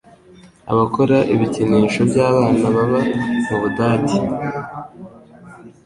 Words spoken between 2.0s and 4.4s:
by’abana baba mu budage